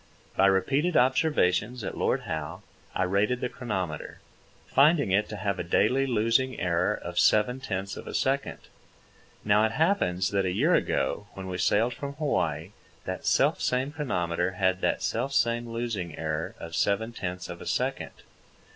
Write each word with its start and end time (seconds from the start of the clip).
By 0.35 0.47
repeated 0.47 0.97
observations 0.97 1.83
at 1.83 1.95
Lord 1.95 2.21
Howe 2.21 2.63
I 2.95 3.03
rated 3.03 3.39
the 3.39 3.49
chronometer, 3.49 4.19
finding 4.65 5.11
it 5.11 5.29
to 5.29 5.35
have 5.35 5.59
a 5.59 5.63
daily 5.63 6.07
losing 6.07 6.59
error 6.59 6.95
of 6.95 7.19
seven 7.19 7.59
tenths 7.59 7.95
of 7.95 8.07
a 8.07 8.15
second. 8.15 8.57
Now 9.45 9.63
it 9.63 9.73
happens 9.73 10.29
that 10.29 10.43
a 10.43 10.51
year 10.51 10.73
ago, 10.73 11.27
when 11.35 11.45
we 11.45 11.59
sailed 11.59 11.93
from 11.93 12.13
Hawaii, 12.13 12.71
that 13.05 13.27
selfsame 13.27 13.91
chronometer 13.91 14.53
had 14.53 14.81
that 14.81 15.03
selfsame 15.03 15.67
losing 15.71 16.17
error 16.17 16.55
of 16.59 16.75
seven 16.75 17.13
tenths 17.13 17.47
of 17.47 17.61
a 17.61 17.67
second. 17.67 18.23